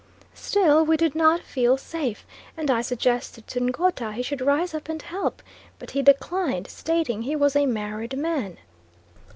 Still 0.33 0.83
we 0.83 0.97
did 0.97 1.13
not 1.13 1.43
feel 1.43 1.77
safe, 1.77 2.25
and 2.57 2.71
I 2.71 2.81
suggested 2.81 3.45
to 3.49 3.59
Ngouta 3.59 4.13
he 4.13 4.23
should 4.23 4.41
rise 4.41 4.73
up 4.73 4.89
and 4.89 4.99
help; 4.99 5.43
but 5.77 5.91
he 5.91 6.01
declined, 6.01 6.67
stating 6.67 7.21
he 7.21 7.35
was 7.35 7.55
a 7.55 7.67
married 7.67 8.17
man. 8.17 8.57